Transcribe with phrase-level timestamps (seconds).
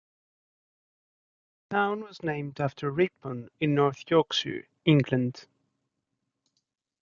[1.69, 5.45] The town was named after Ripon in North Yorkshire, England.